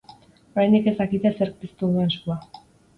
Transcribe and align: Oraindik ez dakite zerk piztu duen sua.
Oraindik 0.55 0.89
ez 0.93 0.95
dakite 1.03 1.35
zerk 1.43 1.63
piztu 1.67 1.95
duen 1.95 2.15
sua. 2.19 2.45